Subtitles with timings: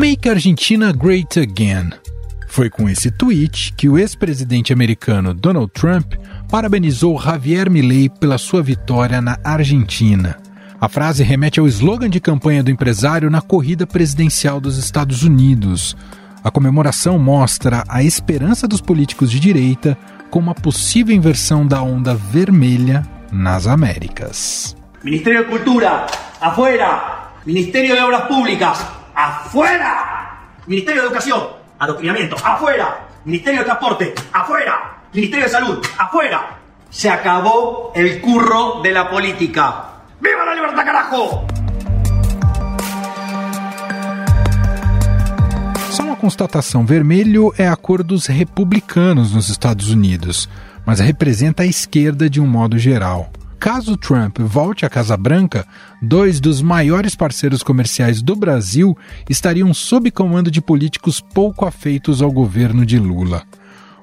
[0.00, 1.90] Make Argentina Great Again.
[2.48, 6.14] Foi com esse tweet que o ex-presidente americano Donald Trump
[6.48, 10.38] parabenizou Javier Milei pela sua vitória na Argentina.
[10.80, 15.94] A frase remete ao slogan de campanha do empresário na corrida presidencial dos Estados Unidos.
[16.42, 19.98] A comemoração mostra a esperança dos políticos de direita
[20.30, 24.74] com uma possível inversão da onda vermelha nas Américas.
[25.04, 26.06] Ministério de Cultura,
[26.40, 27.18] afuera.
[27.44, 30.38] Ministério de Obras Públicas, afuera.
[30.66, 33.08] Ministério de Educação, adoctrinamiento, afuera.
[33.24, 34.98] Ministerio de Transporte, afuera.
[35.12, 36.58] Ministerio de Salud, afuera.
[36.88, 39.84] Se acabó el curro de la política.
[40.20, 41.46] ¡Viva la libertad, carajo!
[45.90, 50.48] Só uma constatação: vermelho é a cor dos republicanos nos Estados Unidos,
[50.84, 53.30] mas representa a esquerda de um modo geral.
[53.60, 55.66] Caso Trump volte à Casa Branca,
[56.00, 58.96] dois dos maiores parceiros comerciais do Brasil
[59.28, 63.42] estariam sob comando de políticos pouco afeitos ao governo de Lula.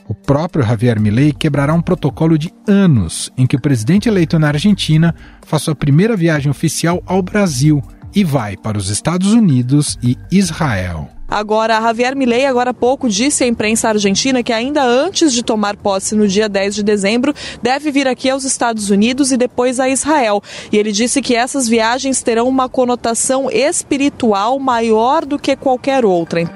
[0.08, 4.50] O próprio Javier Milei quebrará um protocolo de anos em que o presidente eleito na
[4.50, 7.82] Argentina faz sua primeira viagem oficial ao Brasil
[8.14, 11.17] e vai para os Estados Unidos e Israel.
[11.28, 15.76] Agora, Javier Milei, agora há pouco, disse à imprensa argentina que ainda antes de tomar
[15.76, 19.90] posse no dia 10 de dezembro, deve vir aqui aos Estados Unidos e depois a
[19.90, 20.42] Israel.
[20.72, 26.50] E ele disse que essas viagens terão uma conotação espiritual maior do que qualquer outra.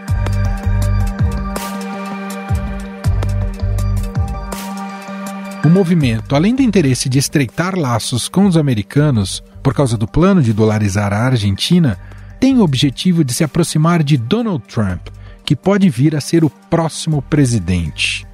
[5.63, 10.41] O movimento, além do interesse de estreitar laços com os americanos, por causa do plano
[10.41, 11.99] de dolarizar a Argentina,
[12.41, 15.09] tem o objetivo de se aproximar de Donald Trump,
[15.45, 18.25] que pode vir a ser o próximo presidente.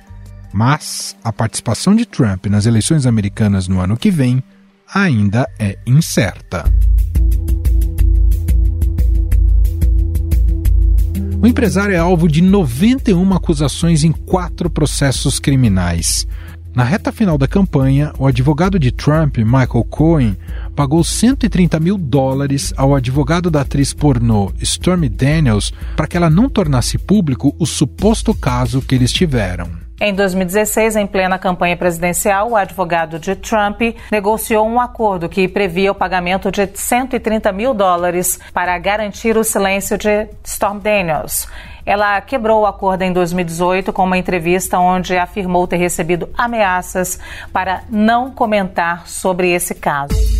[0.53, 4.41] Mas a participação de Trump nas eleições americanas no ano que vem
[4.95, 6.63] ainda é incerta.
[11.41, 16.25] O empresário é alvo de 91 acusações em quatro processos criminais.
[16.73, 20.37] Na reta final da campanha, o advogado de Trump, Michael Cohen,
[20.77, 26.47] pagou 130 mil dólares ao advogado da atriz pornô Stormy Daniels para que ela não
[26.47, 29.71] tornasse público o suposto caso que eles tiveram.
[29.99, 35.91] Em 2016, em plena campanha presidencial, o advogado de Trump negociou um acordo que previa
[35.91, 41.47] o pagamento de 130 mil dólares para garantir o silêncio de Storm Daniels.
[41.83, 47.19] Ela quebrou o acordo em 2018 com uma entrevista onde afirmou ter recebido ameaças
[47.51, 50.36] para não comentar sobre esse caso.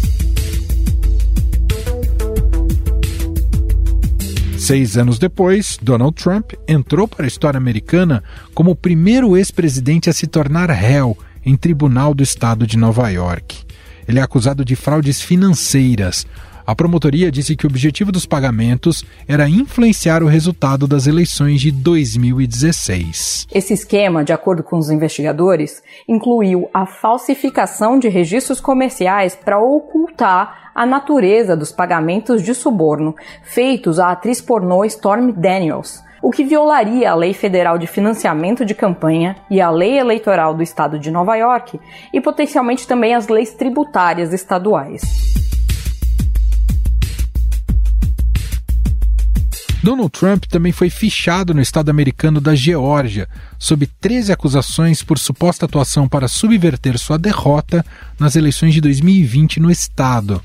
[4.67, 8.21] Seis anos depois, Donald Trump entrou para a história americana
[8.53, 13.63] como o primeiro ex-presidente a se tornar réu em tribunal do estado de Nova York.
[14.05, 16.27] Ele é acusado de fraudes financeiras.
[16.67, 21.71] A promotoria disse que o objetivo dos pagamentos era influenciar o resultado das eleições de
[21.71, 23.47] 2016.
[23.53, 30.73] Esse esquema, de acordo com os investigadores, incluiu a falsificação de registros comerciais para ocultar
[30.75, 37.11] a natureza dos pagamentos de suborno feitos à atriz pornô Stormy Daniels, o que violaria
[37.11, 41.37] a Lei Federal de Financiamento de Campanha e a Lei Eleitoral do Estado de Nova
[41.37, 41.79] York
[42.11, 45.37] e potencialmente também as leis tributárias estaduais.
[49.87, 53.25] Donald Trump também foi fichado no estado americano da Geórgia,
[53.57, 57.85] sob 13 acusações por suposta atuação para subverter sua derrota
[58.19, 60.43] nas eleições de 2020 no estado.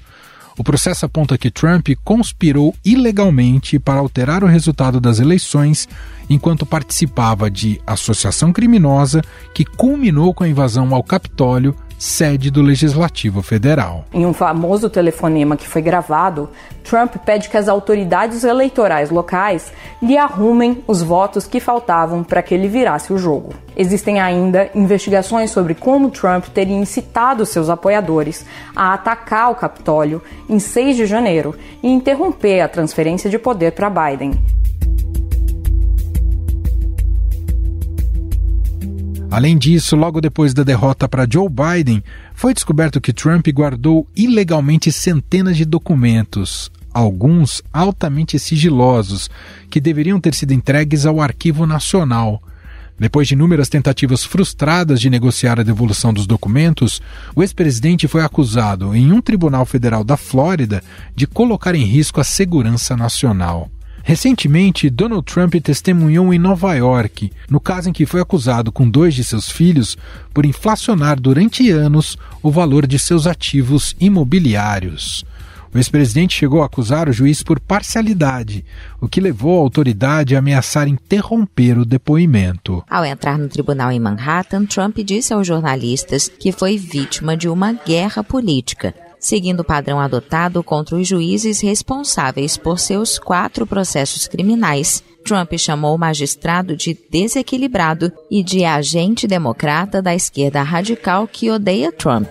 [0.57, 5.89] O processo aponta que Trump conspirou ilegalmente para alterar o resultado das eleições
[6.31, 13.43] enquanto participava de associação criminosa que culminou com a invasão ao Capitólio sede do Legislativo
[13.43, 14.05] Federal.
[14.13, 16.51] Em um famoso telefonema que foi gravado,
[16.83, 22.53] Trump pede que as autoridades eleitorais locais lhe arrumem os votos que faltavam para que
[22.53, 23.55] ele virasse o jogo.
[23.77, 30.59] Existem ainda investigações sobre como Trump teria incitado seus apoiadores a atacar o Capitólio em
[30.59, 34.33] 6 de janeiro e interromper a transferência de poder para Biden.
[39.33, 44.93] Além disso, logo depois da derrota para Joe Biden, foi descoberto que Trump guardou ilegalmente
[44.93, 49.31] centenas de documentos, alguns altamente sigilosos,
[49.71, 52.43] que deveriam ter sido entregues ao Arquivo Nacional.
[52.99, 57.01] Depois de inúmeras tentativas frustradas de negociar a devolução dos documentos,
[57.35, 60.83] o ex-presidente foi acusado, em um tribunal federal da Flórida,
[61.17, 63.71] de colocar em risco a segurança nacional.
[64.05, 69.15] Recentemente, Donald Trump testemunhou em Nova York, no caso em que foi acusado com dois
[69.15, 69.97] de seus filhos
[70.35, 75.25] por inflacionar durante anos o valor de seus ativos imobiliários.
[75.75, 78.63] O ex-presidente chegou a acusar o juiz por parcialidade,
[79.01, 82.85] o que levou a autoridade a ameaçar interromper o depoimento.
[82.91, 87.73] Ao entrar no tribunal em Manhattan, Trump disse aos jornalistas que foi vítima de uma
[87.73, 95.03] guerra política seguindo o padrão adotado contra os juízes responsáveis por seus quatro processos criminais.
[95.25, 101.93] Trump chamou o magistrado de desequilibrado e de agente democrata da esquerda radical que odeia
[101.93, 102.27] Trump.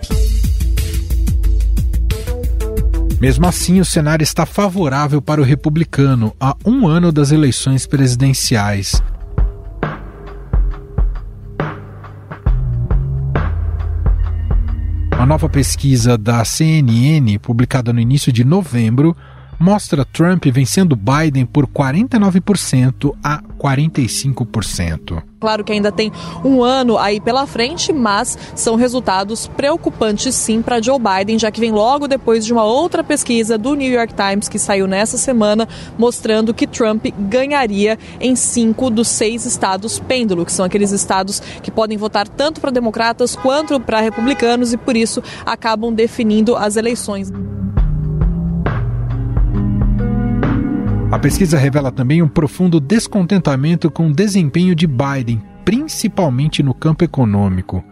[3.18, 9.00] Mesmo assim, o cenário está favorável para o republicano a um ano das eleições presidenciais.
[15.32, 19.16] Nova pesquisa da CNN, publicada no início de novembro,
[19.58, 25.22] mostra Trump vencendo Biden por 49% a 45%.
[25.40, 26.12] Claro que ainda tem
[26.44, 31.60] um ano aí pela frente, mas são resultados preocupantes sim para Joe Biden, já que
[31.60, 35.68] vem logo depois de uma outra pesquisa do New York Times que saiu nessa semana,
[35.98, 41.70] mostrando que Trump ganharia em cinco dos seis estados pêndulo, que são aqueles estados que
[41.70, 47.32] podem votar tanto para democratas quanto para republicanos e por isso acabam definindo as eleições.
[51.12, 57.04] A pesquisa revela também um profundo descontentamento com o desempenho de Biden, principalmente no campo
[57.04, 57.84] econômico.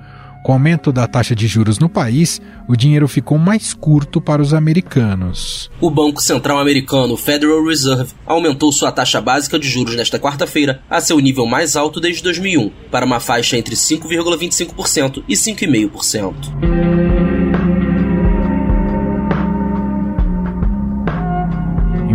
[0.42, 4.40] Com o aumento da taxa de juros no país, o dinheiro ficou mais curto para
[4.40, 5.70] os americanos.
[5.78, 10.98] O Banco Central Americano, Federal Reserve, aumentou sua taxa básica de juros nesta quarta-feira a
[10.98, 17.39] seu nível mais alto desde 2001, para uma faixa entre 5,25% e 5,5%.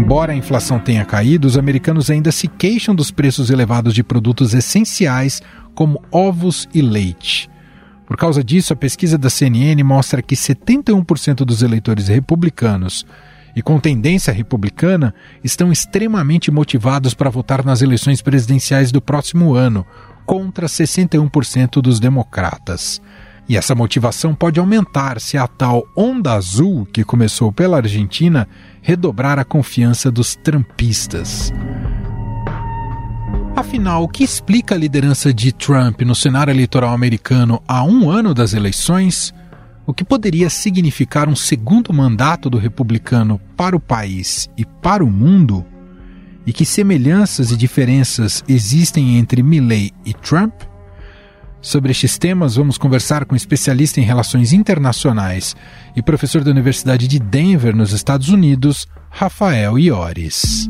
[0.06, 4.54] Embora a inflação tenha caído, os americanos ainda se queixam dos preços elevados de produtos
[4.54, 5.42] essenciais
[5.74, 7.50] como ovos e leite.
[8.06, 13.04] Por causa disso, a pesquisa da CNN mostra que 71% dos eleitores republicanos
[13.56, 15.12] e com tendência republicana
[15.44, 19.84] estão extremamente motivados para votar nas eleições presidenciais do próximo ano,
[20.24, 23.02] contra 61% dos democratas.
[23.48, 28.48] E essa motivação pode aumentar se a tal onda azul, que começou pela Argentina,
[28.82, 31.52] redobrar a confiança dos trampistas.
[33.56, 38.34] Afinal, o que explica a liderança de Trump no cenário eleitoral americano há um ano
[38.34, 39.34] das eleições?
[39.86, 45.10] O que poderia significar um segundo mandato do republicano para o país e para o
[45.10, 45.64] mundo?
[46.46, 50.54] E que semelhanças e diferenças existem entre Milley e Trump?
[51.66, 55.56] Sobre estes temas, vamos conversar com um especialista em relações internacionais
[55.96, 60.70] e professor da Universidade de Denver, nos Estados Unidos, Rafael Iores.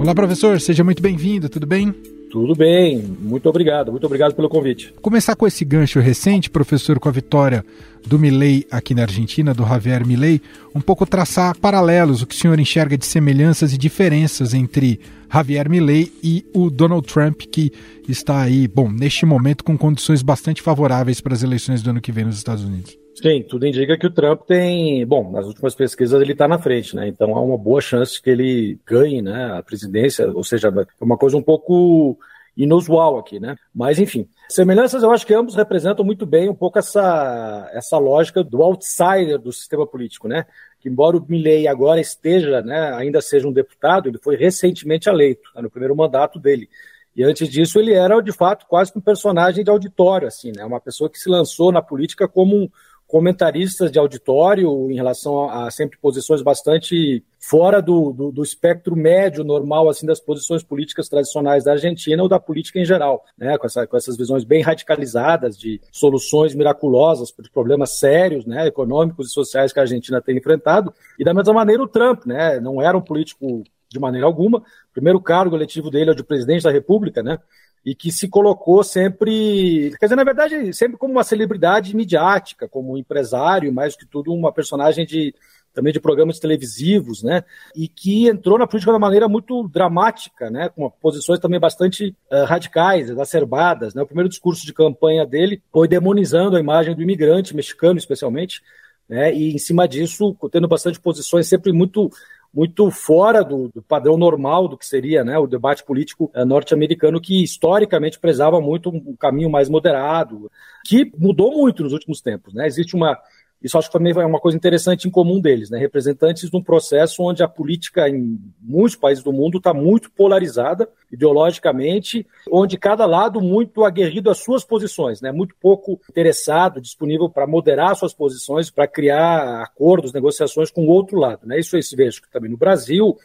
[0.00, 1.94] Olá, professor, seja muito bem-vindo, tudo bem?
[2.36, 4.92] Tudo bem, muito obrigado, muito obrigado pelo convite.
[5.00, 7.64] Começar com esse gancho recente, professor, com a vitória
[8.06, 10.42] do Milley aqui na Argentina, do Javier Milley,
[10.74, 15.00] um pouco traçar paralelos, o que o senhor enxerga de semelhanças e diferenças entre
[15.32, 17.72] Javier Milley e o Donald Trump, que
[18.06, 22.12] está aí, bom, neste momento com condições bastante favoráveis para as eleições do ano que
[22.12, 23.05] vem nos Estados Unidos.
[23.20, 26.94] Sim, tudo indica que o Trump tem, bom, nas últimas pesquisas ele está na frente,
[26.94, 27.08] né?
[27.08, 31.16] Então há uma boa chance que ele ganhe, né, a presidência, ou seja, é uma
[31.16, 32.18] coisa um pouco
[32.54, 33.56] inusual aqui, né?
[33.74, 38.44] Mas enfim, semelhanças eu acho que ambos representam muito bem um pouco essa essa lógica
[38.44, 40.44] do outsider do sistema político, né?
[40.78, 45.50] Que embora o Milley agora esteja, né, ainda seja um deputado, ele foi recentemente eleito,
[45.54, 46.68] tá, no primeiro mandato dele.
[47.16, 50.62] E antes disso ele era de fato quase um personagem de auditório, assim, né?
[50.66, 52.68] Uma pessoa que se lançou na política como um
[53.16, 58.94] comentaristas de auditório em relação a, a sempre posições bastante fora do, do, do, espectro
[58.94, 63.56] médio normal assim das posições políticas tradicionais da Argentina ou da política em geral, né,
[63.56, 69.28] com, essa, com essas visões bem radicalizadas de soluções miraculosas para problemas sérios, né, econômicos
[69.28, 70.92] e sociais que a Argentina tem enfrentado.
[71.18, 74.58] E da mesma maneira o Trump, né, não era um político de maneira alguma.
[74.58, 77.38] O primeiro cargo eletivo dele é o de presidente da República, né?
[77.86, 82.92] E que se colocou sempre, quer dizer, na verdade, sempre como uma celebridade midiática, como
[82.92, 85.32] um empresário, mais do que tudo uma personagem de
[85.72, 87.44] também de programas televisivos, né?
[87.76, 90.70] E que entrou na política de uma maneira muito dramática, né?
[90.70, 94.02] Com posições também bastante uh, radicais, exacerbadas, né?
[94.02, 98.62] O primeiro discurso de campanha dele foi demonizando a imagem do imigrante mexicano, especialmente,
[99.06, 99.32] né?
[99.32, 102.10] E em cima disso, tendo bastante posições sempre muito
[102.56, 107.20] muito fora do, do, padrão normal do que seria né, o debate político uh, norte-americano,
[107.20, 110.50] que historicamente prezava muito um, caminho mais moderado,
[110.86, 112.54] que mudou muito nos últimos tempos.
[112.54, 112.66] Né?
[112.66, 113.18] Existe uma,
[113.62, 115.78] Isso acho que também é uma coisa interessante em comum deles, né?
[115.78, 120.88] Representantes de um processo onde a política em muitos países do mundo está muito polarizada
[121.10, 125.32] ideologicamente, onde cada lado muito aguerrido às suas posições, né?
[125.32, 131.18] Muito pouco interessado, disponível para moderar suas posições, para criar acordos, negociações com o outro
[131.18, 131.58] lado, né?
[131.58, 133.16] Isso eu vejo também no Brasil,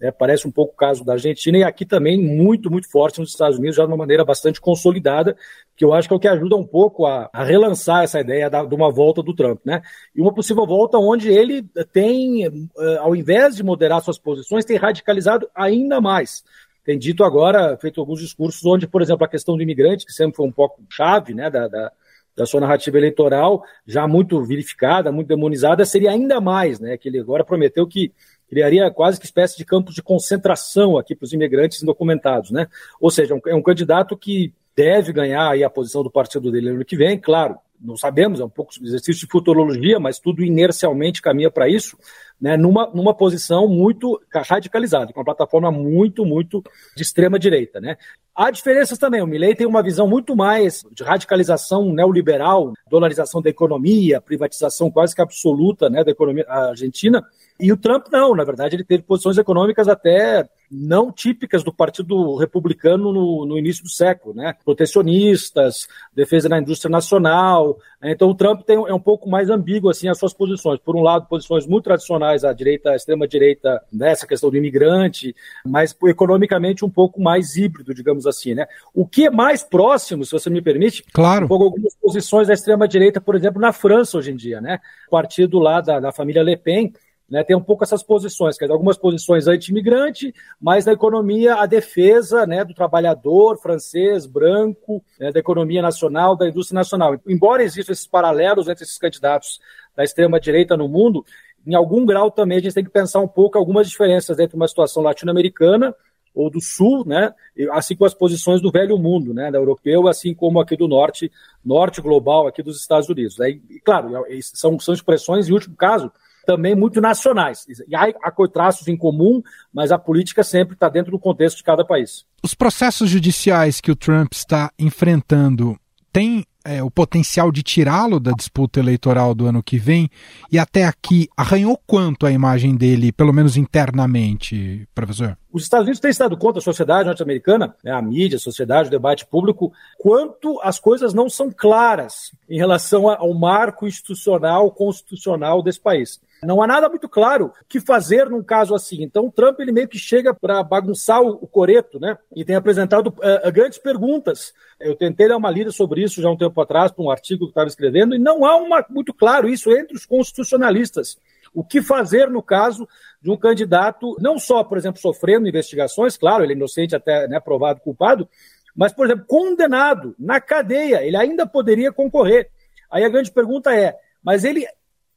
[0.00, 3.30] né, parece um pouco o caso da Argentina e aqui também muito, muito forte nos
[3.30, 5.36] Estados Unidos, já de uma maneira bastante consolidada,
[5.76, 8.48] que eu acho que é o que ajuda um pouco a, a relançar essa ideia
[8.48, 9.60] da, de uma volta do Trump.
[9.64, 9.82] Né?
[10.14, 14.76] E uma possível volta onde ele tem, eh, ao invés de moderar suas posições, tem
[14.76, 16.42] radicalizado ainda mais.
[16.84, 20.36] Tem dito agora, feito alguns discursos, onde, por exemplo, a questão do imigrante, que sempre
[20.36, 21.92] foi um pouco chave né, da, da
[22.36, 26.96] da sua narrativa eleitoral, já muito verificada, muito demonizada, seria ainda mais, né?
[26.96, 28.14] Que ele agora prometeu que
[28.50, 32.66] criaria quase que espécie de campos de concentração aqui para os imigrantes indocumentados, né?
[33.00, 36.76] Ou seja, é um candidato que deve ganhar aí a posição do partido dele no
[36.76, 41.22] ano que vem, claro, não sabemos, é um pouco exercício de futurologia, mas tudo inercialmente
[41.22, 41.96] caminha para isso,
[42.38, 46.62] né, numa, numa posição muito radicalizada, com uma plataforma muito, muito
[46.94, 47.80] de extrema direita.
[47.80, 47.96] Né.
[48.34, 49.22] Há diferenças também.
[49.22, 55.14] O Milley tem uma visão muito mais de radicalização neoliberal, dolarização da economia, privatização quase
[55.14, 57.24] que absoluta né, da economia argentina.
[57.60, 62.36] E o Trump não, na verdade, ele teve posições econômicas até não típicas do Partido
[62.36, 64.54] Republicano no, no, início do século, né?
[64.64, 67.76] Protecionistas, defesa da indústria nacional.
[68.00, 68.12] Né?
[68.12, 70.78] Então o Trump tem, é um pouco mais ambíguo assim as suas posições.
[70.78, 75.34] Por um lado, posições muito tradicionais à direita, à extrema direita, nessa questão do imigrante,
[75.66, 78.66] mas economicamente um pouco mais híbrido, digamos assim, né?
[78.94, 81.48] O que é mais próximo, se você me permite, claro.
[81.50, 84.78] um algumas posições da extrema direita, por exemplo, na França hoje em dia, né?
[85.08, 86.92] O partido lá da, da família Le Pen
[87.30, 91.66] né, tem um pouco essas posições, quer dizer, algumas posições anti-imigrante, mas na economia a
[91.66, 97.16] defesa né, do trabalhador francês, branco, né, da economia nacional, da indústria nacional.
[97.28, 99.60] Embora existam esses paralelos entre esses candidatos
[99.94, 101.24] da extrema-direita no mundo,
[101.64, 104.66] em algum grau também a gente tem que pensar um pouco algumas diferenças entre uma
[104.66, 105.94] situação latino-americana
[106.34, 107.32] ou do sul, né,
[107.72, 111.30] assim como as posições do velho mundo, né, da europeu, assim como aqui do norte,
[111.64, 113.38] norte global aqui dos Estados Unidos.
[113.38, 116.10] Né, e, claro, são, são expressões, em último caso,
[116.46, 117.66] também muito nacionais.
[117.88, 119.42] E há, há traços em comum,
[119.72, 122.24] mas a política sempre está dentro do contexto de cada país.
[122.42, 125.78] Os processos judiciais que o Trump está enfrentando
[126.12, 130.10] têm é, o potencial de tirá-lo da disputa eleitoral do ano que vem?
[130.50, 135.36] E até aqui, arranhou quanto a imagem dele, pelo menos internamente, professor?
[135.52, 138.88] Os Estados Unidos têm se dado conta, a sociedade norte-americana, né, a mídia, a sociedade,
[138.88, 145.62] o debate público, quanto as coisas não são claras em relação ao marco institucional, constitucional
[145.62, 146.20] desse país.
[146.42, 149.02] Não há nada muito claro que fazer num caso assim.
[149.02, 152.16] Então, o Trump ele meio que chega para bagunçar o, o, coreto, né?
[152.34, 154.54] E tem apresentado uh, grandes perguntas.
[154.80, 157.50] Eu tentei dar uma lida sobre isso já um tempo atrás, para um artigo que
[157.50, 161.18] estava escrevendo, e não há uma, muito claro isso entre os constitucionalistas.
[161.52, 162.88] O que fazer no caso
[163.20, 167.40] de um candidato, não só, por exemplo, sofrendo investigações, claro, ele é inocente até né,
[167.40, 168.28] provado culpado,
[168.74, 172.48] mas, por exemplo, condenado na cadeia, ele ainda poderia concorrer.
[172.90, 174.66] Aí a grande pergunta é: mas ele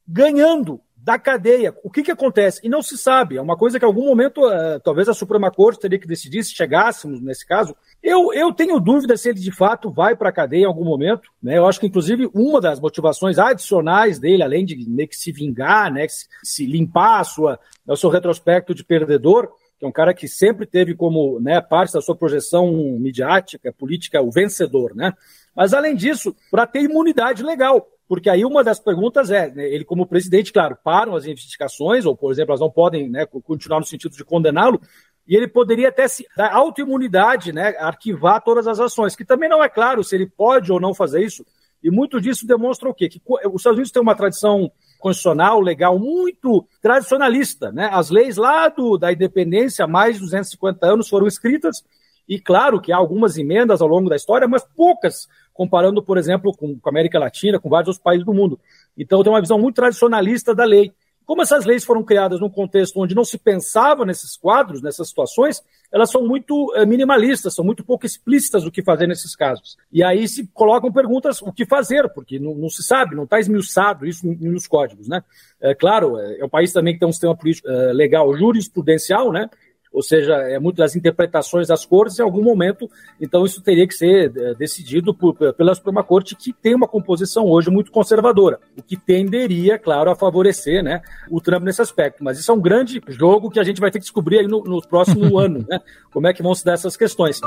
[0.07, 1.75] ganhando da cadeia.
[1.83, 2.61] O que, que acontece?
[2.63, 3.37] E não se sabe.
[3.37, 6.43] É uma coisa que, em algum momento, uh, talvez a Suprema Corte teria que decidir
[6.43, 7.75] se chegássemos nesse caso.
[8.03, 11.29] Eu, eu tenho dúvida se ele de fato vai para a cadeia em algum momento.
[11.41, 11.57] Né?
[11.57, 15.89] Eu acho que, inclusive, uma das motivações adicionais dele, além de meio que se vingar,
[15.89, 17.57] né, se, se limpar a sua,
[17.88, 21.93] o seu retrospecto de perdedor, que é um cara que sempre teve como né, parte
[21.93, 24.93] da sua projeção midiática, política, o vencedor.
[24.93, 25.13] Né?
[25.55, 27.88] Mas, além disso, para ter imunidade legal.
[28.05, 32.15] Porque aí uma das perguntas é, né, ele como presidente, claro, param as investigações, ou
[32.15, 34.81] por exemplo, elas não podem né, continuar no sentido de condená-lo,
[35.27, 39.63] e ele poderia até se dar autoimunidade, né, arquivar todas as ações, que também não
[39.63, 41.45] é claro se ele pode ou não fazer isso.
[41.81, 43.09] E muito disso demonstra o quê?
[43.09, 47.71] Que os Estados Unidos têm uma tradição constitucional, legal, muito tradicionalista.
[47.73, 47.89] Né?
[47.91, 51.83] As leis lá do, da independência, mais de 250 anos, foram escritas,
[52.27, 56.55] e claro que há algumas emendas ao longo da história, mas poucas comparando, por exemplo,
[56.55, 58.59] com, com a América Latina, com vários outros países do mundo.
[58.97, 60.91] Então, tem uma visão muito tradicionalista da lei.
[61.25, 65.63] Como essas leis foram criadas num contexto onde não se pensava nesses quadros, nessas situações,
[65.91, 69.77] elas são muito é, minimalistas, são muito pouco explícitas do que fazer nesses casos.
[69.91, 73.39] E aí se colocam perguntas o que fazer, porque não, não se sabe, não está
[73.39, 75.07] esmiuçado isso nos códigos.
[75.07, 75.23] Né?
[75.61, 79.31] É, claro, é, é um país também que tem um sistema político é, legal jurisprudencial,
[79.31, 79.49] né?
[79.93, 82.89] Ou seja, é muito das interpretações das cortes em algum momento,
[83.21, 87.45] então isso teria que ser é, decidido por, pela Suprema Corte, que tem uma composição
[87.45, 92.23] hoje muito conservadora, o que tenderia, claro, a favorecer né, o Trump nesse aspecto.
[92.23, 94.63] Mas isso é um grande jogo que a gente vai ter que descobrir aí no,
[94.63, 95.79] no próximo ano, né?
[96.12, 97.39] Como é que vão se dar essas questões.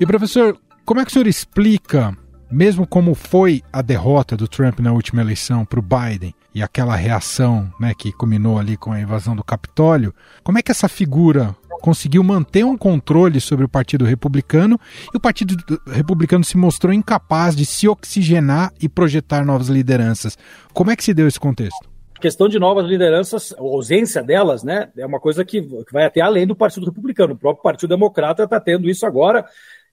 [0.00, 2.16] E professor, como é que o senhor explica
[2.50, 6.96] mesmo como foi a derrota do Trump na última eleição para o Biden e aquela
[6.96, 11.54] reação né, que culminou ali com a invasão do Capitólio, como é que essa figura
[11.80, 14.78] conseguiu manter um controle sobre o Partido Republicano
[15.12, 20.38] e o Partido Republicano se mostrou incapaz de se oxigenar e projetar novas lideranças.
[20.72, 21.88] Como é que se deu esse contexto?
[22.14, 26.04] A questão de novas lideranças, a ausência delas, né, é uma coisa que, que vai
[26.04, 27.32] até além do Partido Republicano.
[27.32, 29.46] O próprio Partido Democrata está tendo isso agora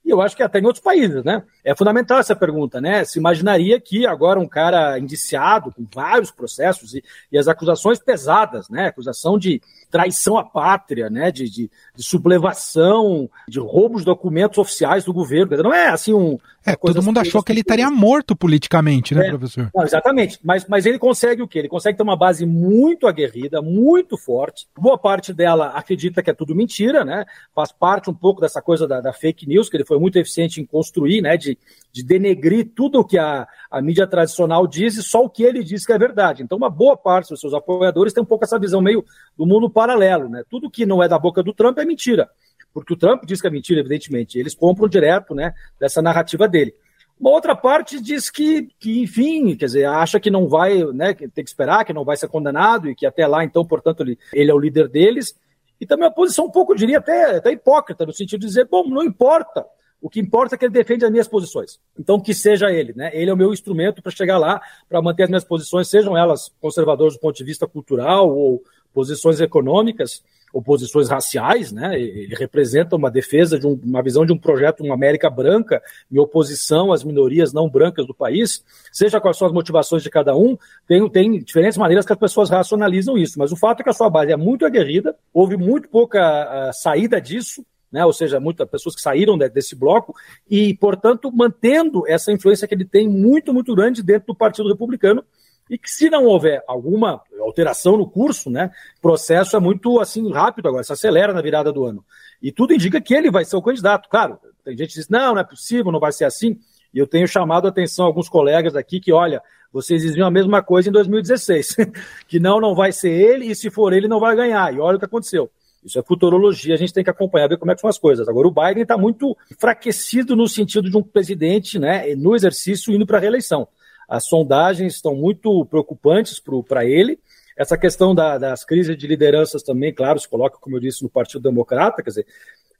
[0.08, 1.42] e eu acho que até em outros países, né?
[1.62, 3.04] É fundamental essa pergunta, né?
[3.04, 8.70] Se imaginaria que agora um cara indiciado com vários processos e, e as acusações pesadas,
[8.70, 8.86] né?
[8.86, 9.60] Acusação de
[9.90, 15.62] traição à pátria, né, de, de, de sublevação, de roubos de documentos oficiais do governo.
[15.62, 16.38] Não é assim um.
[16.72, 19.70] É, todo mundo achou que ele estaria morto politicamente, né, é, professor?
[19.74, 20.38] Não, exatamente.
[20.42, 21.60] Mas, mas ele consegue o quê?
[21.60, 24.68] Ele consegue ter uma base muito aguerrida, muito forte.
[24.78, 27.24] Boa parte dela acredita que é tudo mentira, né?
[27.54, 30.60] Faz parte um pouco dessa coisa da, da fake news, que ele foi muito eficiente
[30.60, 31.36] em construir, né?
[31.36, 31.58] De,
[31.92, 35.64] de denegrir tudo o que a, a mídia tradicional diz e só o que ele
[35.64, 36.42] diz que é verdade.
[36.42, 39.04] Então, uma boa parte dos seus apoiadores tem um pouco essa visão meio
[39.36, 40.42] do mundo paralelo, né?
[40.50, 42.28] Tudo que não é da boca do Trump é mentira.
[42.72, 44.38] Porque o Trump diz que é mentira, evidentemente.
[44.38, 46.74] Eles compram direto, né, dessa narrativa dele.
[47.18, 51.26] Uma outra parte diz que, que, enfim, quer dizer, acha que não vai, né, que
[51.28, 54.18] tem que esperar, que não vai ser condenado e que até lá, então, portanto, ele,
[54.32, 55.34] ele é o líder deles.
[55.80, 58.84] E também uma posição um pouco, diria, até, até hipócrita, no sentido de dizer, bom,
[58.88, 59.66] não importa,
[60.00, 61.80] o que importa é que ele defende as minhas posições.
[61.98, 63.10] Então, que seja ele, né?
[63.12, 66.52] Ele é o meu instrumento para chegar lá, para manter as minhas posições, sejam elas
[66.60, 68.62] conservadoras do ponto de vista cultural ou
[68.94, 70.22] posições econômicas
[70.52, 72.00] ou posições raciais, né?
[72.00, 76.18] Ele representa uma defesa de um, uma visão de um projeto, uma América branca, em
[76.18, 80.56] oposição às minorias não brancas do país, seja quais são as motivações de cada um,
[80.86, 83.94] tem, tem diferentes maneiras que as pessoas racionalizam isso, mas o fato é que a
[83.94, 88.04] sua base é muito aguerrida, houve muito pouca uh, saída disso, né?
[88.04, 90.14] ou seja, muitas pessoas que saíram desse bloco,
[90.48, 95.24] e, portanto, mantendo essa influência que ele tem muito, muito grande dentro do Partido Republicano,
[95.68, 100.30] e que se não houver alguma alteração no curso, né, o processo é muito assim
[100.32, 102.04] rápido agora, se acelera na virada do ano.
[102.42, 104.08] E tudo indica que ele vai ser o candidato.
[104.08, 106.58] Claro, tem gente que diz, não, não é possível, não vai ser assim.
[106.92, 110.62] E eu tenho chamado a atenção alguns colegas aqui que, olha, vocês diziam a mesma
[110.62, 111.76] coisa em 2016,
[112.26, 114.72] que não, não vai ser ele, e se for ele, não vai ganhar.
[114.74, 115.50] E olha o que aconteceu.
[115.84, 118.28] Isso é futurologia, a gente tem que acompanhar, ver como é que são as coisas.
[118.28, 123.06] Agora, o Biden está muito enfraquecido no sentido de um presidente, né, no exercício, indo
[123.06, 123.68] para a reeleição.
[124.08, 127.18] As sondagens estão muito preocupantes para ele.
[127.56, 131.10] Essa questão da, das crises de lideranças também, claro, se coloca, como eu disse, no
[131.10, 132.02] Partido Democrata.
[132.02, 132.26] Quer dizer,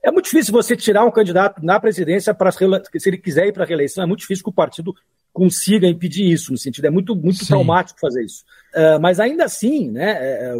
[0.03, 2.65] é muito difícil você tirar um candidato na presidência para se
[3.07, 4.95] ele quiser ir para a reeleição, é muito difícil que o partido
[5.33, 8.45] consiga impedir isso, no sentido, é muito, muito traumático fazer isso.
[8.75, 10.55] Uh, mas ainda assim, né, é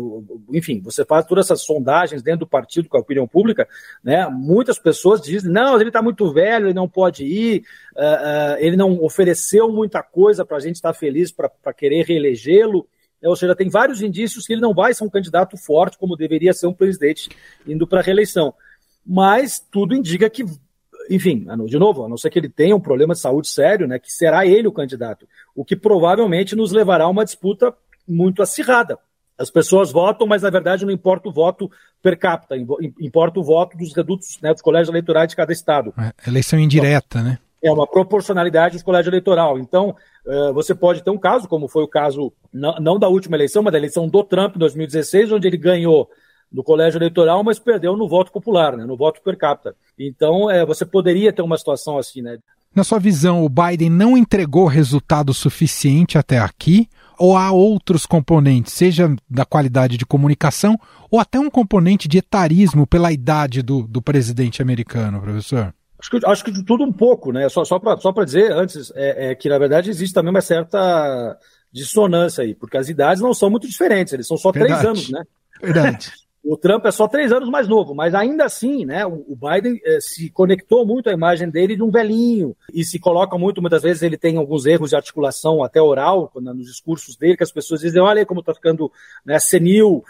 [0.53, 3.69] enfim, você faz todas essas sondagens dentro do partido com a opinião pública,
[4.03, 7.65] né, muitas pessoas dizem, não, ele está muito velho, ele não pode ir,
[7.97, 12.87] uh, uh, ele não ofereceu muita coisa para a gente estar feliz para querer reelegê-lo,
[13.23, 16.53] ou seja, tem vários indícios que ele não vai ser um candidato forte como deveria
[16.53, 17.29] ser um presidente
[17.67, 18.55] indo para a reeleição.
[19.05, 20.45] Mas tudo indica que
[21.11, 23.99] enfim, de novo, a não ser que ele tenha um problema de saúde sério, né,
[23.99, 27.75] que será ele o candidato, o que provavelmente nos levará a uma disputa
[28.07, 28.99] muito acirrada.
[29.39, 31.71] As pessoas votam, mas na verdade não importa o voto
[32.03, 32.57] per capita,
[33.01, 35.95] importa o voto dos redutos, né, dos colégios eleitorais de cada estado.
[35.99, 37.39] É, eleição indireta, né?
[37.63, 39.59] É uma proporcionalidade dos colégios eleitoral.
[39.59, 39.95] Então,
[40.25, 43.65] uh, você pode ter um caso, como foi o caso, não, não da última eleição,
[43.65, 46.09] mas da eleição do Trump em 2016, onde ele ganhou
[46.53, 49.75] no colégio eleitoral, mas perdeu no voto popular, né, no voto per capita.
[49.99, 52.39] Então, é, você poderia ter uma situação assim, né?
[52.75, 56.89] Na sua visão, o Biden não entregou resultado suficiente até aqui?
[57.19, 60.79] Ou há outros componentes, seja da qualidade de comunicação
[61.11, 65.75] ou até um componente de etarismo pela idade do, do presidente americano, professor?
[65.99, 67.49] Acho que, acho que de tudo um pouco, né?
[67.49, 71.37] Só, só para só dizer antes é, é, que, na verdade, existe também uma certa
[71.73, 74.75] dissonância aí, porque as idades não são muito diferentes, eles são só Verdade.
[74.75, 75.25] três anos, né?
[75.61, 76.13] Verdade.
[76.51, 79.99] O Trump é só três anos mais novo, mas ainda assim, né, o Biden eh,
[80.01, 84.03] se conectou muito à imagem dele de um velhinho e se coloca muito, muitas vezes
[84.03, 88.01] ele tem alguns erros de articulação até oral nos discursos dele, que as pessoas dizem,
[88.01, 88.91] olha como está ficando
[89.27, 90.03] né, senil,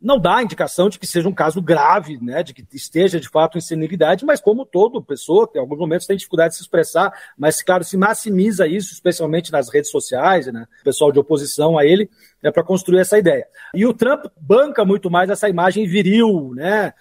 [0.00, 3.58] não dá indicação de que seja um caso grave, né, de que esteja de fato
[3.58, 7.62] em senilidade, mas como toda pessoa, em alguns momentos tem dificuldade de se expressar, mas
[7.62, 12.08] claro, se maximiza isso, especialmente nas redes sociais, né, pessoal de oposição a ele,
[12.42, 13.46] é para construir essa ideia.
[13.74, 16.94] E o Trump banca muito mais essa imagem viril, né,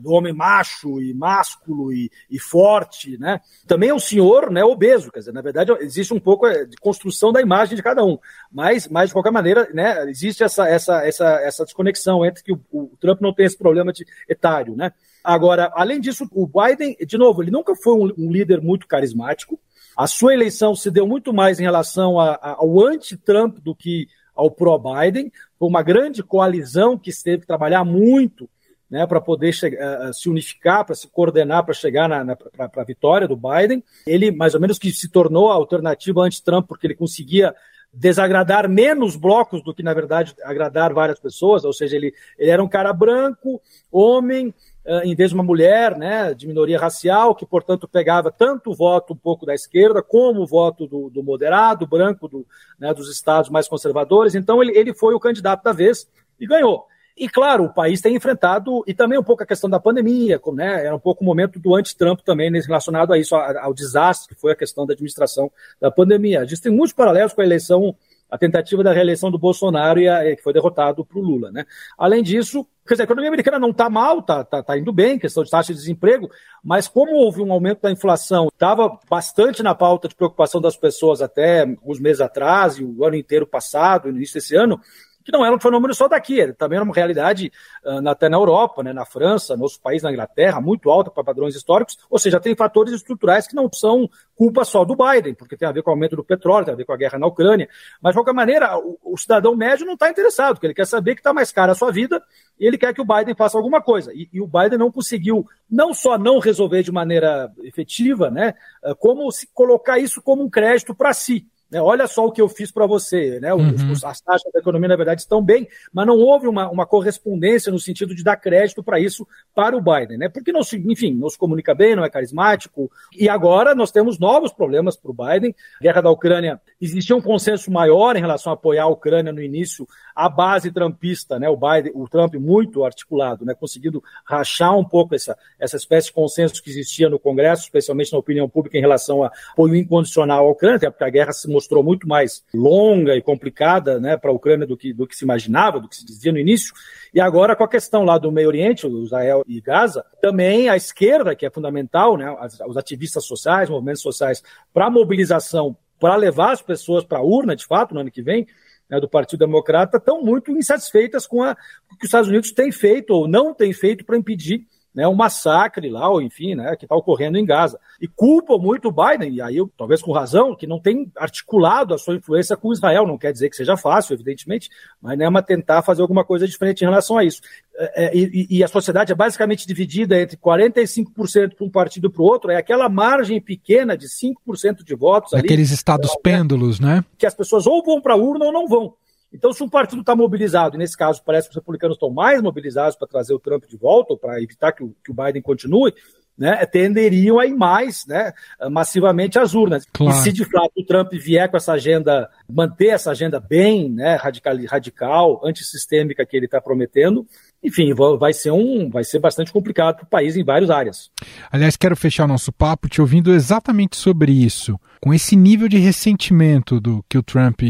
[0.00, 3.40] do homem macho e másculo e, e, forte, né?
[3.66, 6.76] Também é um senhor, né, obeso, quer dizer, na verdade existe um pouco eh, de
[6.76, 8.18] construção da imagem de cada um,
[8.50, 12.60] mas, mas de qualquer maneira, né, existe essa, essa, essa, essa desconexão entre que o,
[12.70, 14.92] o Trump não tem esse problema de etário, né?
[15.24, 19.58] Agora, além disso, o Biden, de novo, ele nunca foi um, um líder muito carismático,
[19.96, 24.08] A sua eleição se deu muito mais em relação a, a, ao anti-Trump do que
[24.34, 25.30] ao pró-Biden.
[25.58, 28.48] Foi uma grande coalizão que teve que trabalhar muito
[28.92, 32.84] né, para poder uh, se unificar, para se coordenar, para chegar na, na para a
[32.84, 33.82] vitória do Biden.
[34.06, 37.54] Ele, mais ou menos, que se tornou a alternativa anti-Trump, porque ele conseguia
[37.90, 42.62] desagradar menos blocos do que, na verdade, agradar várias pessoas, ou seja, ele, ele era
[42.62, 44.48] um cara branco, homem,
[44.84, 48.74] uh, em vez de uma mulher, né, de minoria racial, que, portanto, pegava tanto o
[48.74, 52.46] voto um pouco da esquerda, como o voto do, do moderado, branco, do,
[52.78, 54.34] né, dos estados mais conservadores.
[54.34, 56.06] Então, ele, ele foi o candidato da vez
[56.38, 56.91] e ganhou.
[57.16, 60.86] E claro, o país tem enfrentado, e também um pouco a questão da pandemia, né?
[60.86, 64.52] Era um pouco o momento do anti-Trump também relacionado a isso, ao desastre que foi
[64.52, 66.40] a questão da administração da pandemia.
[66.40, 67.94] A gente tem muitos paralelos com a eleição,
[68.30, 71.52] a tentativa da reeleição do Bolsonaro, e a, que foi derrotado para o Lula.
[71.52, 71.66] Né?
[71.98, 75.18] Além disso, quer dizer, a economia americana não está mal, está tá, tá indo bem,
[75.18, 76.30] questão de taxa de desemprego,
[76.64, 81.20] mas como houve um aumento da inflação, estava bastante na pauta de preocupação das pessoas
[81.20, 84.80] até alguns meses atrás, e o ano inteiro passado, no início desse ano,
[85.22, 87.52] que não era um fenômeno só daqui, também era uma realidade
[87.84, 91.54] uh, até na Europa, né, na França, nosso país, na Inglaterra, muito alta para padrões
[91.54, 95.68] históricos, ou seja, tem fatores estruturais que não são culpa só do Biden, porque tem
[95.68, 97.68] a ver com o aumento do petróleo, tem a ver com a guerra na Ucrânia,
[98.00, 101.14] mas de qualquer maneira, o, o cidadão médio não está interessado, porque ele quer saber
[101.14, 102.22] que está mais cara a sua vida
[102.58, 104.12] e ele quer que o Biden faça alguma coisa.
[104.12, 108.94] E, e, o Biden não conseguiu não só não resolver de maneira efetiva, né, ah,
[108.94, 111.46] como se colocar isso como um crédito para si.
[111.72, 111.80] Né?
[111.80, 113.40] Olha só o que eu fiz para você.
[113.40, 113.52] Né?
[113.54, 113.74] Uhum.
[114.04, 117.78] As taxas da economia, na verdade, estão bem, mas não houve uma, uma correspondência no
[117.78, 120.18] sentido de dar crédito para isso para o Biden.
[120.18, 120.28] Né?
[120.28, 122.90] Porque, não se, enfim, não se comunica bem, não é carismático.
[123.18, 125.54] E agora nós temos novos problemas para o Biden.
[125.80, 129.40] A guerra da Ucrânia, existia um consenso maior em relação a apoiar a Ucrânia no
[129.40, 131.48] início, a base trumpista, né?
[131.48, 133.54] o, Biden, o Trump muito articulado, né?
[133.54, 138.18] conseguindo rachar um pouco essa, essa espécie de consenso que existia no Congresso, especialmente na
[138.18, 141.82] opinião pública em relação a apoio incondicional à Ucrânia, porque a guerra se mostrou mostrou
[141.82, 145.80] muito mais longa e complicada né, para a Ucrânia do que, do que se imaginava,
[145.80, 146.74] do que se dizia no início.
[147.14, 151.34] E agora, com a questão lá do Meio Oriente, Israel e Gaza, também a esquerda,
[151.34, 152.34] que é fundamental, né,
[152.66, 157.54] os ativistas sociais, movimentos sociais, para a mobilização, para levar as pessoas para a urna,
[157.54, 158.46] de fato, no ano que vem,
[158.92, 161.56] né, do Partido Democrata, estão muito insatisfeitas com a,
[161.90, 165.14] o que os Estados Unidos têm feito ou não têm feito para impedir né, um
[165.14, 167.78] massacre lá, ou enfim, né, que está ocorrendo em Gaza.
[168.00, 171.98] E culpa muito o Biden, e aí talvez com razão, que não tem articulado a
[171.98, 173.06] sua influência com Israel.
[173.06, 174.68] Não quer dizer que seja fácil, evidentemente,
[175.00, 177.40] mas né, mas tentar fazer alguma coisa diferente em relação a isso.
[177.74, 182.10] É, é e, e, a sociedade é basicamente dividida entre 45% para um partido e
[182.10, 185.32] para o outro, é aquela margem pequena de 5% de votos.
[185.32, 187.02] Aqueles ali, estados é, pêndulos, né?
[187.16, 188.94] Que as pessoas ou vão para a urna ou não vão.
[189.32, 192.42] Então, se um partido está mobilizado, e nesse caso parece que os republicanos estão mais
[192.42, 195.40] mobilizados para trazer o Trump de volta, ou para evitar que o, que o Biden
[195.40, 195.92] continue,
[196.36, 198.32] né, tenderiam a ir mais né,
[198.70, 199.86] massivamente às urnas.
[199.92, 200.16] Claro.
[200.16, 204.16] E se de fato o Trump vier com essa agenda, manter essa agenda bem né,
[204.16, 207.26] radical, radical antissistêmica que ele está prometendo,
[207.62, 211.10] enfim, vai ser, um, vai ser bastante complicado para o país em várias áreas.
[211.50, 214.78] Aliás, quero fechar o nosso papo te ouvindo exatamente sobre isso.
[215.00, 217.60] Com esse nível de ressentimento do que o Trump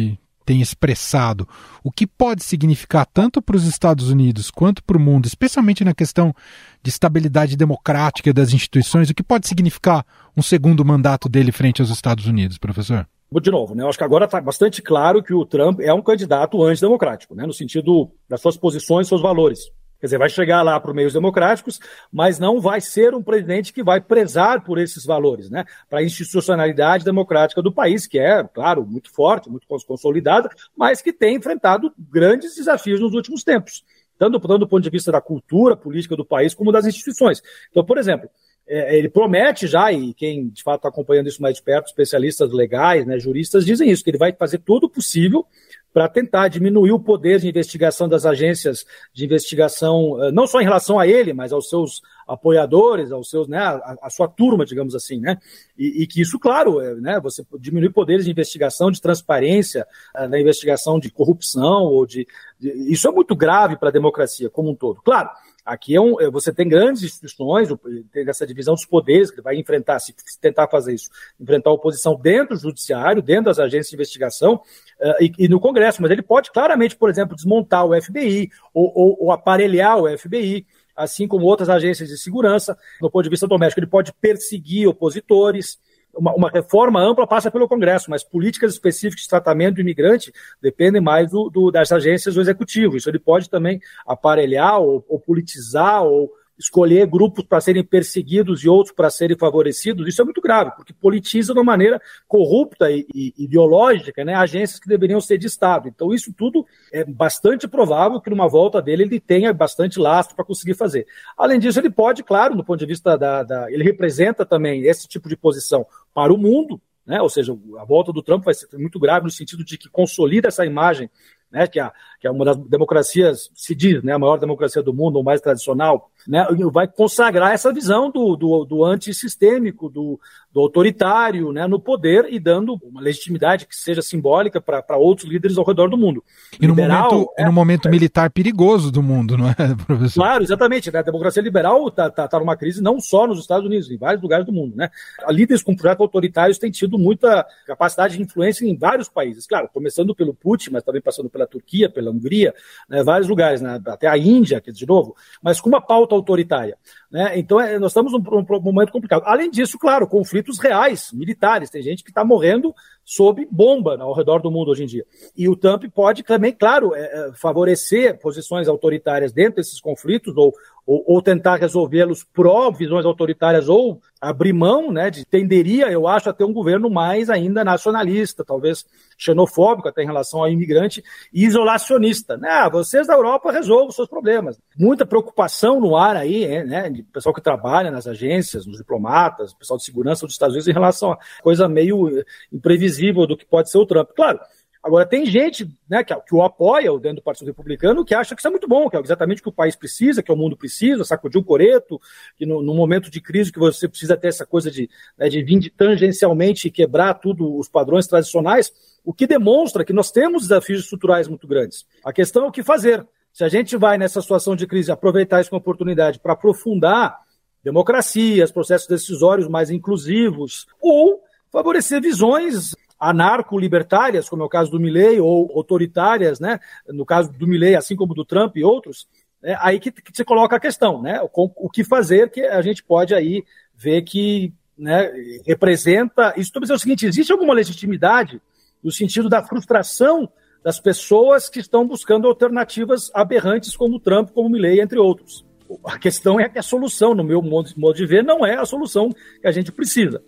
[0.45, 1.49] tem expressado,
[1.83, 5.95] o que pode significar tanto para os Estados Unidos quanto para o mundo, especialmente na
[5.95, 6.35] questão
[6.83, 10.05] de estabilidade democrática das instituições, o que pode significar
[10.37, 13.07] um segundo mandato dele frente aos Estados Unidos, professor?
[13.41, 16.03] De novo, né, eu acho que agora está bastante claro que o Trump é um
[16.03, 19.71] candidato antidemocrático, né, no sentido das suas posições, seus valores.
[20.03, 21.79] Quer dizer, vai chegar lá para meios democráticos,
[22.11, 25.65] mas não vai ser um presidente que vai prezar por esses valores, né?
[25.89, 31.13] Para a institucionalidade democrática do país, que é, claro, muito forte, muito consolidada, mas que
[31.13, 33.85] tem enfrentado grandes desafios nos últimos tempos,
[34.19, 37.41] tanto, tanto do ponto de vista da cultura política do país, como das instituições.
[37.71, 38.29] Então, por exemplo,
[38.67, 42.51] é, ele promete já, e quem de fato está acompanhando isso mais de perto, especialistas
[42.51, 45.47] legais, né, juristas, dizem isso, que ele vai fazer tudo possível
[45.93, 50.65] para tentar diminuir o poder de investigação das agências de investigação, eh, não só em
[50.65, 54.95] relação a ele, mas aos seus apoiadores, aos seus, né, a, a sua turma, digamos
[54.95, 55.37] assim, né,
[55.77, 60.29] e, e, que isso, claro, é, né, você diminui poderes de investigação, de transparência, eh,
[60.29, 62.27] na investigação de corrupção ou de,
[62.59, 65.03] de isso é muito grave para a democracia como um todo.
[65.03, 65.29] Claro,
[65.65, 67.69] Aqui é um, é, você tem grandes instituições,
[68.11, 71.09] tem essa divisão dos poderes que vai enfrentar, se tentar fazer isso,
[71.41, 75.61] enfrentar a oposição dentro do judiciário, dentro das agências de investigação uh, e, e, no
[75.61, 76.03] Congresso.
[76.03, 80.67] Mas ele pode claramente, por exemplo, desmontar o FBI ou, ou, ou aparelhar o FBI
[80.95, 82.77] assim como outras agências de segurança.
[83.01, 85.79] Do ponto de vista doméstico, ele pode perseguir opositores,
[86.15, 91.01] uma, uma, reforma ampla passa pelo Congresso, mas políticas específicas de tratamento do imigrante dependem
[91.01, 92.97] mais do, do, das agências do executivo.
[92.97, 96.31] Isso ele pode também aparelhar ou, ou politizar ou
[96.63, 100.93] escolher grupos para serem perseguidos e outros para serem favorecidos, isso é muito grave, porque
[100.93, 105.89] politiza de uma maneira corrupta e, e ideológica né, agências que deveriam ser de Estado.
[105.89, 110.45] Então, isso tudo é bastante provável que numa volta dele ele tenha bastante lastro para
[110.45, 111.07] conseguir fazer.
[111.37, 113.71] Além disso, ele pode, claro, do ponto de vista da, da.
[113.71, 117.21] Ele representa também esse tipo de posição para o mundo, né?
[117.21, 120.49] Ou seja, a volta do Trump vai ser muito grave no sentido de que consolida
[120.49, 121.11] essa imagem
[121.53, 121.93] né, que, a,
[122.23, 125.41] que é uma das democracias, se diz, né, a maior democracia do mundo, ou mais
[125.41, 130.21] tradicional, né, vai consagrar essa visão do, do, do antissistêmico, do,
[130.53, 135.59] do autoritário né, no poder e dando uma legitimidade que seja simbólica para outros líderes
[135.59, 136.23] ao redor do mundo.
[136.61, 139.55] E no liberal, momento, é, no momento é, militar perigoso do mundo, não é,
[139.85, 140.21] professor?
[140.21, 140.93] Claro, exatamente.
[140.93, 143.97] Né, a democracia liberal está tá, tá numa crise não só nos Estados Unidos, em
[143.97, 144.77] vários lugares do mundo.
[144.77, 144.89] Né?
[145.31, 149.45] Líderes com projetos autoritários têm tido muita capacidade de influência em vários países.
[149.45, 152.55] Claro, começando pelo Putin, mas também passando pela Turquia, pela Hungria,
[152.89, 156.77] né, vários lugares, né, até a Índia, que de novo, mas com uma pauta autoritária.
[157.11, 157.39] Né?
[157.39, 159.23] Então, é, nós estamos num, num momento complicado.
[159.27, 161.69] Além disso, claro, conflitos reais, militares.
[161.69, 165.05] Tem gente que está morrendo sob bomba ao redor do mundo hoje em dia.
[165.37, 170.53] E o Trump pode também, claro, é, é favorecer posições autoritárias dentro desses conflitos ou,
[170.87, 176.31] ou, ou tentar resolvê-los pró visões autoritárias ou abrir mão, né, de tenderia, eu acho,
[176.31, 178.87] a ter um governo mais ainda nacionalista, talvez
[179.19, 182.37] xenofóbico até em relação ao imigrante e isolacionista.
[182.37, 182.49] Né?
[182.49, 184.61] Ah, vocês da Europa resolvam os seus problemas.
[184.79, 189.77] Muita preocupação no ar aí, né, de pessoal que trabalha nas agências, nos diplomatas, pessoal
[189.77, 193.79] de segurança dos Estados Unidos em relação a coisa meio imprevisível do que pode ser
[193.79, 194.11] o Trump.
[194.15, 194.39] Claro,
[194.83, 198.41] Agora, tem gente né, que, que, o apoia dentro do Partido Republicano que acha que
[198.41, 200.57] isso é muito bom, que é exatamente o que o país precisa, que o mundo
[200.57, 202.01] precisa, sacudir o coreto,
[202.37, 205.41] que no, no momento de crise que você precisa ter essa coisa de, né, de
[205.41, 208.73] vir de tangencialmente quebrar tudo os padrões tradicionais,
[209.05, 211.87] o que demonstra que nós temos desafios estruturais muito grandes.
[212.05, 213.07] A questão é o que fazer.
[213.33, 217.21] Se a gente vai nessa situação de crise aproveitar isso como oportunidade para aprofundar
[217.63, 225.21] democracias, processos decisórios mais inclusivos, ou favorecer visões anarco-libertárias, como é o caso do Milley,
[225.21, 226.61] ou autoritárias, né?
[226.87, 229.09] no caso do Milley, assim como do Trump e outros,
[229.43, 231.21] é aí que, que se coloca a questão, né?
[231.21, 231.29] O,
[231.67, 233.43] o, que fazer que a gente pode aí
[233.75, 235.11] ver que né,
[235.45, 236.31] representa.
[236.37, 238.41] Isso estou dizendo o seguinte: existe alguma legitimidade
[238.81, 240.31] no sentido da frustração
[240.63, 245.45] das pessoas que estão buscando alternativas aberrantes como o Trump, como o Milley, entre outros.
[245.85, 249.11] A questão é que a solução, no meu modo de ver, não é a solução
[249.41, 250.23] que a gente precisa.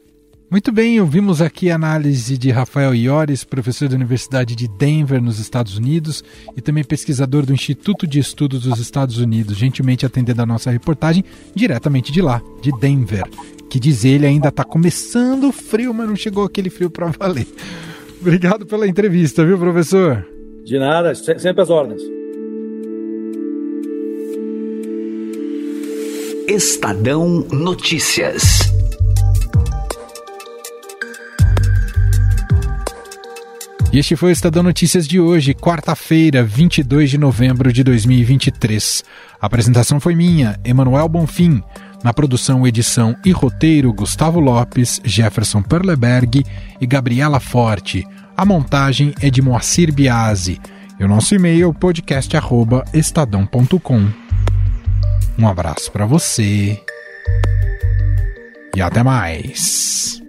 [0.54, 5.40] Muito bem, ouvimos aqui a análise de Rafael Iores, professor da Universidade de Denver, nos
[5.40, 6.22] Estados Unidos,
[6.56, 11.24] e também pesquisador do Instituto de Estudos dos Estados Unidos, gentilmente atendendo a nossa reportagem
[11.56, 13.24] diretamente de lá, de Denver.
[13.68, 17.48] Que diz ele ainda está começando o frio, mas não chegou aquele frio para valer.
[18.22, 20.24] Obrigado pela entrevista, viu, professor?
[20.64, 22.00] De nada, sempre as ordens.
[26.46, 28.73] Estadão Notícias.
[33.94, 39.04] E este foi o Estadão Notícias de hoje, quarta-feira, 22 de novembro de 2023.
[39.40, 41.62] A apresentação foi minha, Emanuel Bonfim.
[42.02, 46.44] Na produção, edição e roteiro, Gustavo Lopes, Jefferson Perleberg
[46.80, 48.04] e Gabriela Forte.
[48.36, 50.60] A montagem é de Moacir Biasi.
[50.98, 54.08] E o nosso e-mail podcast@estadão.com.
[55.38, 56.82] Um abraço para você
[58.74, 60.23] e até mais.